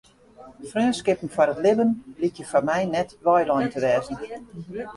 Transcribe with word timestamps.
Freonskippen 0.69 1.33
foar 1.35 1.51
it 1.53 1.61
libben 1.65 1.91
lykje 2.21 2.45
foar 2.51 2.65
my 2.69 2.81
net 2.95 3.09
weilein 3.25 3.67
te 3.71 3.79
wêze. 3.85 4.13